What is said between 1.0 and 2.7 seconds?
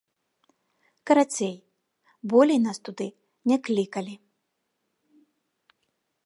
Карацей, болей